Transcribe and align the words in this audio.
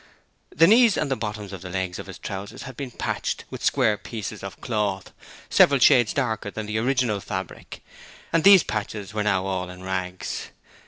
The 0.49 0.65
knees 0.65 0.97
and 0.97 1.11
the 1.11 1.15
bottoms 1.15 1.53
of 1.53 1.61
the 1.61 1.69
legs 1.69 1.99
of 1.99 2.07
his 2.07 2.17
trousers 2.17 2.63
had 2.63 2.75
been 2.75 2.89
patched 2.89 3.45
with 3.51 3.63
square 3.63 3.97
pieces 3.99 4.41
of 4.41 4.59
cloth, 4.59 5.13
several 5.47 5.79
shades 5.79 6.11
darker 6.11 6.49
than 6.49 6.65
the 6.65 6.79
original 6.79 7.19
fabric, 7.19 7.83
and 8.33 8.43
these 8.43 8.63
patches 8.63 9.13
were 9.13 9.21
now 9.21 9.45
all 9.45 9.69
in 9.69 9.83
rags. 9.83 10.49